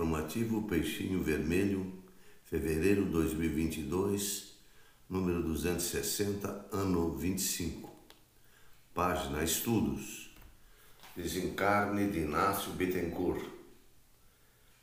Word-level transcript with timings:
Informativo 0.00 0.62
Peixinho 0.62 1.22
Vermelho, 1.22 1.92
fevereiro 2.44 3.04
2022, 3.04 4.56
número 5.06 5.42
260, 5.42 6.68
ano 6.72 7.14
25. 7.18 7.94
Página 8.94 9.44
Estudos. 9.44 10.34
Desencarne 11.14 12.10
de 12.10 12.20
Inácio 12.20 12.72
Bittencourt. 12.72 13.44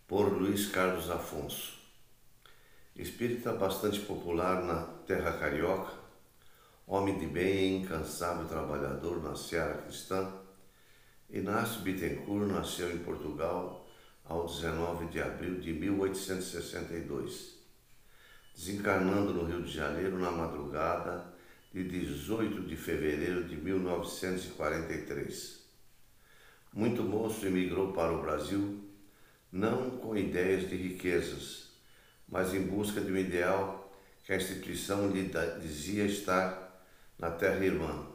Por 0.05 0.32
Luiz 0.32 0.68
Carlos 0.68 1.09
Afonso. 1.09 1.73
Espírita 2.95 3.54
bastante 3.54 3.99
popular 4.02 4.63
na 4.63 4.84
terra 5.07 5.34
carioca, 5.34 5.93
homem 6.86 7.18
de 7.18 7.25
bem 7.25 7.57
e 7.57 7.77
incansável 7.79 8.45
trabalhador 8.45 9.23
na 9.23 9.36
seara 9.36 9.81
cristã, 9.81 10.31
Inácio 11.27 11.81
Bittencourt 11.81 12.52
nasceu 12.52 12.91
em 12.93 12.99
Portugal 12.99 13.86
ao 14.30 14.46
19 14.46 15.07
de 15.07 15.20
abril 15.21 15.60
de 15.60 15.73
1862, 15.73 17.57
desencarnando 18.54 19.34
no 19.34 19.46
Rio 19.46 19.64
de 19.64 19.71
Janeiro 19.71 20.20
na 20.20 20.29
madrugada 20.32 21.34
de 21.74 21.84
18 21.84 22.61
de 22.64 22.75
fevereiro 22.75 23.46
de 23.46 23.56
1943. 23.56 25.65
Muito 26.74 27.04
moço 27.04 27.46
emigrou 27.46 27.93
para 27.93 28.11
o 28.14 28.21
Brasil, 28.21 28.84
não 29.51 29.92
com 29.92 30.18
ideias 30.18 30.68
de 30.70 30.75
riquezas, 30.75 31.71
mas 32.28 32.53
em 32.53 32.64
busca 32.64 33.00
de 33.00 33.09
um 33.12 33.17
ideal 33.17 33.89
que 34.25 34.34
a 34.34 34.36
instituição 34.36 35.09
lhe 35.09 35.31
dizia 35.62 36.03
estar 36.06 36.84
na 37.17 37.31
terra 37.31 37.64
irmã. 37.64 38.06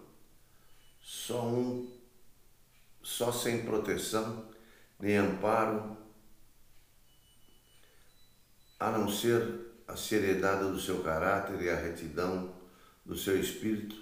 Só 1.00 1.47
um, 1.47 1.91
só 3.02 3.33
sem 3.33 3.62
proteção 3.62 4.52
nem 5.00 5.16
amparo 5.16 5.97
a 8.82 8.91
não 8.91 9.09
ser 9.09 9.60
a 9.86 9.94
seriedade 9.94 10.69
do 10.69 10.80
seu 10.80 11.05
caráter 11.05 11.62
e 11.62 11.70
a 11.70 11.77
retidão 11.77 12.52
do 13.06 13.16
seu 13.16 13.38
espírito, 13.38 13.94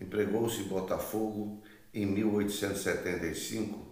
empregou-se 0.00 0.62
em 0.62 0.68
Botafogo 0.68 1.62
em 1.92 2.06
1875, 2.06 3.86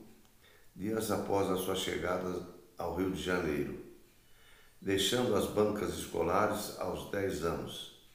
dias 0.74 1.10
após 1.10 1.50
a 1.50 1.56
sua 1.56 1.74
chegada 1.74 2.48
ao 2.78 2.96
Rio 2.96 3.10
de 3.10 3.22
Janeiro, 3.22 3.78
deixando 4.80 5.36
as 5.36 5.48
bancas 5.48 5.98
escolares 5.98 6.78
aos 6.78 7.10
10 7.10 7.44
anos. 7.44 8.08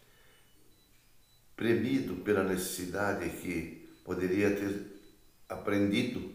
Premido 1.56 2.16
pela 2.24 2.44
necessidade 2.44 3.30
que 3.30 3.88
poderia 4.04 4.56
ter 4.56 4.88
aprendido, 5.48 6.34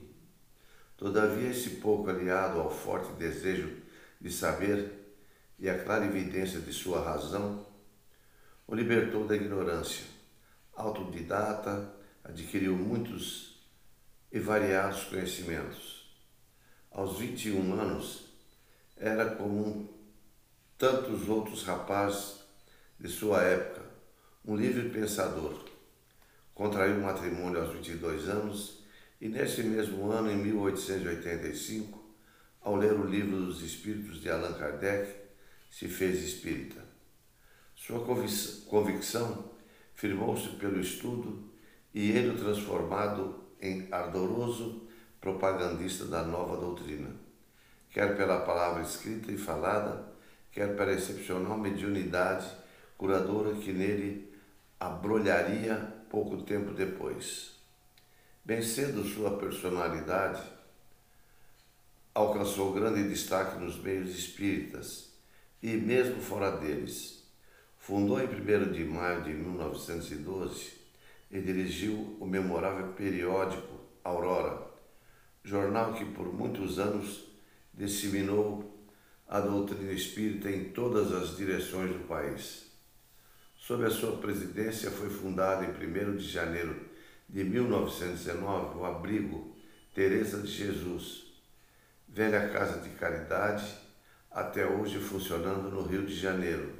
todavia 0.96 1.50
esse 1.50 1.70
pouco 1.70 2.08
aliado 2.08 2.60
ao 2.60 2.70
forte 2.70 3.12
desejo 3.14 3.82
de 4.20 4.30
saber 4.30 5.05
e 5.58 5.68
a 5.68 5.82
clara 5.82 6.04
evidência 6.04 6.60
de 6.60 6.72
sua 6.72 7.00
razão, 7.02 7.66
o 8.66 8.74
libertou 8.74 9.26
da 9.26 9.34
ignorância. 9.34 10.04
Autodidata, 10.74 11.94
adquiriu 12.22 12.76
muitos 12.76 13.60
e 14.30 14.38
variados 14.38 15.04
conhecimentos. 15.04 16.14
Aos 16.90 17.18
21 17.18 17.74
anos, 17.74 18.26
era 18.96 19.36
como 19.36 19.88
tantos 20.76 21.28
outros 21.28 21.62
rapazes 21.62 22.40
de 22.98 23.08
sua 23.08 23.42
época, 23.42 23.82
um 24.44 24.56
livre 24.56 24.88
pensador. 24.90 25.64
Contraiu 26.54 27.00
matrimônio 27.00 27.60
aos 27.60 27.72
22 27.72 28.28
anos 28.28 28.82
e, 29.20 29.28
nesse 29.28 29.62
mesmo 29.62 30.10
ano, 30.10 30.30
em 30.30 30.36
1885, 30.36 32.02
ao 32.60 32.76
ler 32.76 32.92
o 32.92 33.06
livro 33.06 33.38
dos 33.44 33.62
Espíritos 33.62 34.20
de 34.20 34.30
Allan 34.30 34.54
Kardec, 34.54 35.25
se 35.70 35.88
fez 35.88 36.22
espírita. 36.22 36.82
Sua 37.74 38.04
convicção 38.68 39.50
firmou-se 39.94 40.48
pelo 40.56 40.80
estudo 40.80 41.50
e 41.92 42.10
ele 42.10 42.38
transformado 42.38 43.44
em 43.60 43.88
ardoroso 43.90 44.86
propagandista 45.20 46.04
da 46.04 46.22
nova 46.22 46.56
doutrina, 46.56 47.10
quer 47.90 48.16
pela 48.16 48.40
palavra 48.40 48.82
escrita 48.82 49.32
e 49.32 49.38
falada, 49.38 50.12
quer 50.52 50.76
pela 50.76 50.92
excepcional 50.92 51.58
mediunidade 51.58 52.46
curadora 52.96 53.54
que 53.56 53.72
nele 53.72 54.32
abrolharia 54.78 55.94
pouco 56.10 56.42
tempo 56.42 56.72
depois. 56.72 57.52
Bem 58.44 58.62
cedo 58.62 59.04
sua 59.04 59.36
personalidade 59.38 60.42
alcançou 62.14 62.72
grande 62.72 63.08
destaque 63.08 63.58
nos 63.58 63.78
meios 63.78 64.10
espíritas 64.10 65.05
e 65.66 65.76
mesmo 65.76 66.22
fora 66.22 66.52
deles. 66.52 67.24
Fundou 67.76 68.20
em 68.20 68.26
1 68.26 68.70
de 68.70 68.84
maio 68.84 69.24
de 69.24 69.32
1912 69.32 70.74
e 71.28 71.40
dirigiu 71.40 72.16
o 72.20 72.24
memorável 72.26 72.92
periódico 72.92 73.80
Aurora, 74.04 74.64
jornal 75.42 75.92
que 75.94 76.04
por 76.04 76.32
muitos 76.32 76.78
anos 76.78 77.24
disseminou 77.74 78.80
a 79.26 79.40
doutrina 79.40 79.90
espírita 79.90 80.48
em 80.48 80.66
todas 80.66 81.12
as 81.12 81.36
direções 81.36 81.90
do 81.90 82.06
país. 82.06 82.70
Sob 83.56 83.84
a 83.84 83.90
sua 83.90 84.18
presidência 84.18 84.88
foi 84.88 85.10
fundado 85.10 85.64
em 85.64 85.70
1 85.70 86.16
de 86.16 86.28
janeiro 86.28 86.76
de 87.28 87.42
1919 87.42 88.78
o 88.78 88.84
abrigo 88.84 89.56
Teresa 89.92 90.40
de 90.42 90.46
Jesus, 90.46 91.24
velha 92.08 92.50
casa 92.50 92.80
de 92.80 92.90
caridade 92.90 93.85
até 94.36 94.66
hoje 94.66 94.98
funcionando 94.98 95.70
no 95.70 95.80
Rio 95.80 96.04
de 96.04 96.14
Janeiro, 96.14 96.70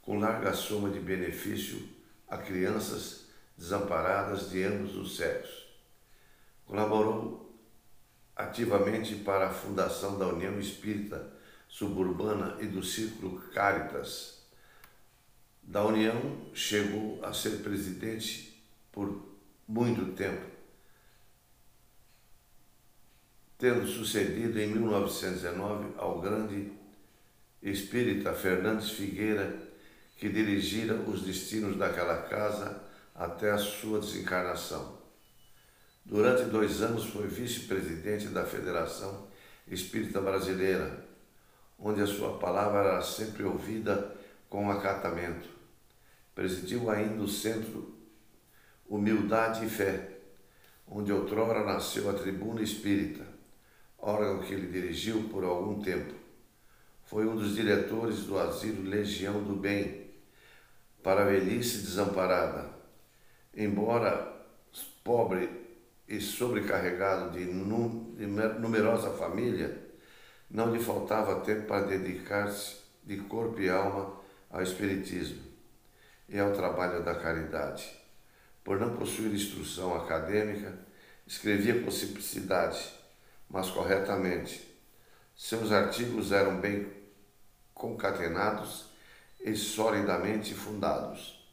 com 0.00 0.18
larga 0.18 0.54
soma 0.54 0.88
de 0.88 0.98
benefício 0.98 1.86
a 2.26 2.38
crianças 2.38 3.26
desamparadas 3.58 4.48
de 4.48 4.64
ambos 4.64 4.96
os 4.96 5.18
sexos. 5.18 5.68
Colaborou 6.64 7.54
ativamente 8.34 9.16
para 9.16 9.48
a 9.48 9.52
fundação 9.52 10.18
da 10.18 10.28
União 10.28 10.58
Espírita 10.58 11.30
Suburbana 11.68 12.56
e 12.58 12.66
do 12.66 12.82
Círculo 12.82 13.38
Caritas. 13.50 14.46
Da 15.62 15.84
União 15.84 16.46
chegou 16.54 17.22
a 17.22 17.34
ser 17.34 17.62
presidente 17.62 18.64
por 18.90 19.28
muito 19.68 20.14
tempo, 20.14 20.46
tendo 23.58 23.86
sucedido 23.86 24.58
em 24.58 24.68
1919 24.68 25.92
ao 25.98 26.22
grande 26.22 26.77
espírita 27.62 28.32
Fernandes 28.32 28.90
Figueira, 28.90 29.56
que 30.16 30.28
dirigira 30.28 30.94
os 30.94 31.22
destinos 31.22 31.76
daquela 31.76 32.22
casa 32.22 32.82
até 33.14 33.50
a 33.50 33.58
sua 33.58 34.00
desencarnação. 34.00 34.98
Durante 36.04 36.44
dois 36.44 36.82
anos 36.82 37.04
foi 37.06 37.26
vice-presidente 37.26 38.28
da 38.28 38.44
Federação 38.44 39.28
Espírita 39.66 40.20
Brasileira, 40.20 41.04
onde 41.78 42.00
a 42.00 42.06
sua 42.06 42.38
palavra 42.38 42.80
era 42.80 43.02
sempre 43.02 43.42
ouvida 43.42 44.16
com 44.48 44.70
acatamento. 44.70 45.48
Presidiu 46.34 46.88
ainda 46.90 47.22
o 47.22 47.28
Centro 47.28 47.94
Humildade 48.88 49.66
e 49.66 49.68
Fé, 49.68 50.16
onde 50.86 51.12
outrora 51.12 51.64
nasceu 51.64 52.08
a 52.08 52.14
Tribuna 52.14 52.62
Espírita, 52.62 53.26
órgão 53.98 54.40
que 54.40 54.54
ele 54.54 54.72
dirigiu 54.72 55.28
por 55.28 55.44
algum 55.44 55.82
tempo 55.82 56.27
foi 57.08 57.26
um 57.26 57.36
dos 57.36 57.54
diretores 57.54 58.24
do 58.24 58.38
asilo 58.38 58.86
Legião 58.86 59.42
do 59.42 59.56
Bem 59.56 60.10
para 61.02 61.22
a 61.22 61.24
velhice 61.24 61.78
desamparada. 61.78 62.68
Embora 63.54 64.36
pobre 65.02 65.48
e 66.06 66.20
sobrecarregado 66.20 67.30
de, 67.30 67.46
numerosa 67.46 69.10
família, 69.12 69.86
não 70.50 70.70
lhe 70.70 70.78
faltava 70.78 71.40
tempo 71.40 71.66
para 71.66 71.86
dedicar-se 71.86 72.76
de 73.02 73.16
corpo 73.16 73.58
e 73.58 73.70
alma 73.70 74.20
ao 74.50 74.62
Espiritismo 74.62 75.42
e 76.28 76.38
ao 76.38 76.52
trabalho 76.52 77.02
da 77.02 77.14
caridade. 77.14 77.90
Por 78.62 78.78
não 78.78 78.94
possuir 78.96 79.32
instrução 79.32 79.96
acadêmica, 79.96 80.78
escrevia 81.26 81.82
com 81.82 81.90
simplicidade, 81.90 82.92
mas 83.48 83.70
corretamente. 83.70 84.68
Seus 85.34 85.72
artigos 85.72 86.32
eram 86.32 86.60
bem 86.60 86.98
concatenados 87.78 88.86
e 89.40 89.54
solidamente 89.54 90.52
fundados. 90.52 91.48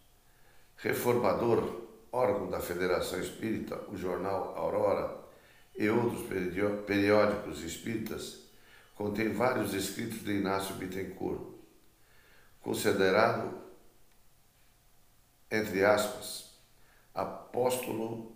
Reformador, 0.76 1.84
órgão 2.12 2.50
da 2.50 2.60
Federação 2.60 3.20
Espírita, 3.20 3.80
o 3.90 3.96
jornal 3.96 4.58
Aurora 4.58 5.24
e 5.78 5.88
outros 5.88 6.28
periódicos 6.86 7.64
espíritas, 7.64 8.42
contém 8.96 9.32
vários 9.32 9.74
escritos 9.74 10.24
de 10.24 10.32
Inácio 10.32 10.76
Bittencourt, 10.76 11.42
considerado, 12.62 13.62
entre 15.52 15.86
aspas, 15.86 16.56
apóstolo 17.14 18.36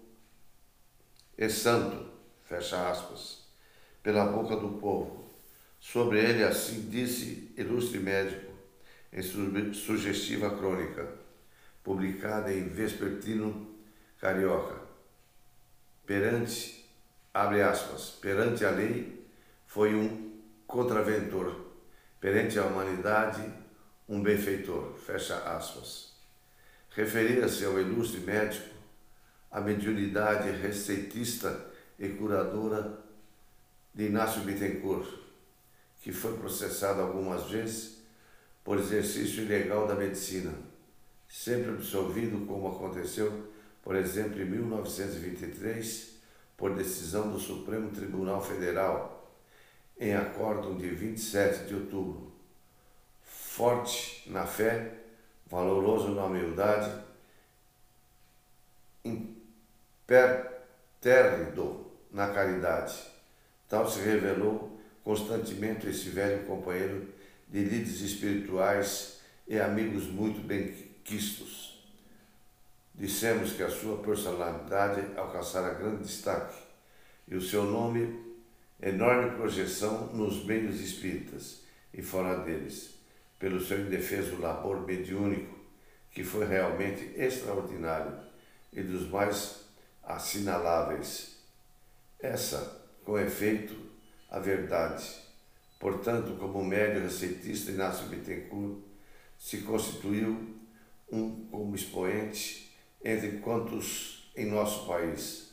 e 1.38 1.50
santo, 1.50 2.12
fecha 2.44 2.90
aspas, 2.90 3.48
pela 4.04 4.26
boca 4.26 4.56
do 4.56 4.78
povo 4.80 5.29
Sobre 5.80 6.20
ele, 6.20 6.44
assim 6.44 6.90
disse 6.90 7.52
ilustre 7.58 8.00
médico, 8.00 8.52
em 9.12 9.22
sugestiva 9.74 10.56
crônica, 10.56 11.08
publicada 11.84 12.54
em 12.54 12.68
Vespertino 12.68 13.76
Carioca. 14.20 14.82
Perante, 16.06 16.86
abre 17.34 17.62
aspas, 17.62 18.12
perante 18.22 18.66
a 18.66 18.72
lei, 18.72 19.26
foi 19.66 19.96
um 19.96 20.40
contraventor, 20.68 21.56
perante 22.20 22.60
a 22.60 22.66
humanidade, 22.66 23.42
um 24.08 24.22
benfeitor, 24.22 24.96
fecha 24.98 25.38
aspas. 25.56 26.14
Referia-se 26.92 27.64
ao 27.66 27.80
ilustre 27.80 28.20
médico 28.20 28.76
a 29.52 29.62
mediunidade 29.62 30.52
receitista 30.52 31.68
e 31.98 32.10
curadora 32.10 33.00
de 33.94 34.06
Inácio 34.06 34.42
Bittencourt, 34.42 35.29
que 36.00 36.12
foi 36.12 36.38
processado 36.38 37.02
algumas 37.02 37.50
vezes 37.50 38.00
por 38.64 38.78
exercício 38.78 39.44
ilegal 39.44 39.88
da 39.88 39.96
medicina, 39.96 40.54
sempre 41.28 41.72
absolvido 41.72 42.46
como 42.46 42.68
aconteceu, 42.70 43.52
por 43.82 43.96
exemplo, 43.96 44.40
em 44.42 44.46
1923, 44.46 46.20
por 46.56 46.76
decisão 46.76 47.32
do 47.32 47.40
Supremo 47.40 47.90
Tribunal 47.92 48.40
Federal, 48.42 49.34
em 50.00 50.16
acórdão 50.16 50.78
de 50.78 50.88
27 50.90 51.66
de 51.66 51.74
outubro. 51.76 52.32
Forte 53.22 54.30
na 54.30 54.46
fé, 54.46 54.94
valoroso 55.48 56.10
na 56.10 56.26
humildade, 56.26 56.92
impertérrido 59.04 61.88
na 62.12 62.30
caridade. 62.30 62.96
Tal 63.68 63.90
se 63.90 64.00
revelou 64.00 64.80
constantemente 65.04 65.88
esse 65.88 66.10
velho 66.10 66.46
companheiro 66.46 67.08
de 67.48 67.64
líderes 67.64 68.02
espirituais 68.02 69.20
e 69.48 69.60
amigos 69.60 70.06
muito 70.06 70.40
bem-quistos. 70.46 71.84
Dissemos 72.94 73.54
que 73.54 73.64
a 73.64 73.70
sua 73.70 73.98
personalidade 73.98 75.18
alcançara 75.18 75.74
grande 75.74 76.04
destaque 76.04 76.58
e 77.28 77.36
o 77.36 77.42
seu 77.42 77.64
nome 77.64 78.30
enorme 78.82 79.32
projeção 79.32 80.08
nos 80.08 80.44
meios 80.46 80.80
espíritas 80.80 81.62
e 81.94 82.02
fora 82.02 82.38
deles, 82.44 82.96
pelo 83.38 83.60
seu 83.60 83.82
indefeso 83.82 84.40
labor 84.40 84.86
mediúnico, 84.86 85.58
que 86.12 86.24
foi 86.24 86.46
realmente 86.46 87.14
extraordinário 87.16 88.20
e 88.72 88.82
dos 88.82 89.10
mais 89.10 89.66
assinaláveis. 90.04 91.38
Essa, 92.20 92.84
com 93.06 93.18
efeito, 93.18 93.89
a 94.30 94.40
verdade. 94.40 95.06
Portanto, 95.80 96.38
como 96.38 96.64
médio 96.64 97.02
receitista, 97.02 97.72
Inácio 97.72 98.08
Bittencourt 98.08 98.80
se 99.38 99.62
constituiu 99.62 100.60
um 101.12 101.48
como 101.50 101.76
expoente 101.76 102.78
entre 103.04 103.40
quantos 103.40 104.32
em 104.36 104.46
nosso 104.46 104.86
país 104.86 105.50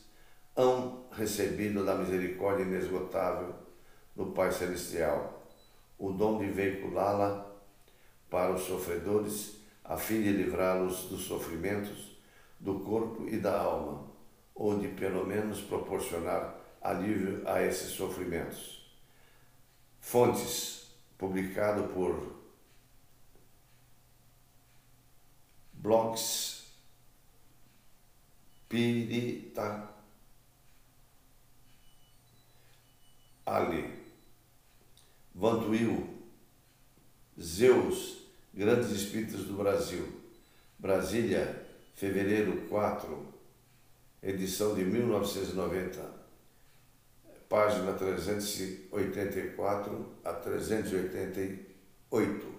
hão 0.55 1.05
recebido 1.11 1.85
da 1.85 1.95
misericórdia 1.95 2.63
inesgotável 2.63 3.55
do 4.15 4.27
Pai 4.27 4.51
Celestial 4.51 5.47
o 5.97 6.11
dom 6.11 6.39
de 6.39 6.47
veiculá-la 6.47 7.45
para 8.29 8.53
os 8.53 8.63
sofredores, 8.63 9.55
a 9.83 9.97
fim 9.97 10.21
de 10.21 10.31
livrá-los 10.31 11.05
dos 11.05 11.21
sofrimentos 11.23 12.17
do 12.59 12.79
corpo 12.81 13.27
e 13.27 13.37
da 13.37 13.59
alma, 13.61 14.05
ou 14.53 14.77
de 14.77 14.89
pelo 14.89 15.25
menos 15.25 15.61
proporcionar 15.61 16.55
alívio 16.87 17.43
a 17.45 17.61
esses 17.61 17.91
sofrimentos. 17.91 18.89
Fontes, 19.99 20.87
publicado 21.17 21.83
por 21.89 22.37
blogs 25.73 26.65
Pirita 28.69 29.89
Ali, 33.45 33.93
Vantuil, 35.33 36.05
Zeus, 37.39 38.17
Grandes 38.53 38.91
Espíritos 38.91 39.45
do 39.45 39.53
Brasil, 39.53 40.21
Brasília, 40.77 41.65
fevereiro 41.93 42.67
4, 42.67 43.33
edição 44.21 44.75
de 44.75 44.83
1990 44.83 46.26
página 47.49 47.93
384 47.93 50.19
a 50.23 50.33
388. 50.33 52.56